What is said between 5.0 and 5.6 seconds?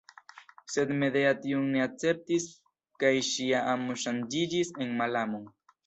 malamon.